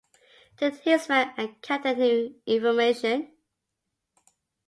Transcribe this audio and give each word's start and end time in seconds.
Did 0.57 0.81
Hinzman 0.83 1.37
encounter 1.37 1.93
new 1.95 2.33
information? 2.47 3.33